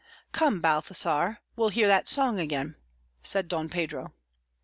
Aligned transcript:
"Come, 0.31 0.61
Balthasar, 0.61 1.41
we'll 1.55 1.69
hear 1.69 1.85
that 1.87 2.09
song 2.09 2.39
again," 2.39 2.75
said 3.21 3.47
Don 3.47 3.69
Pedro. 3.69 4.15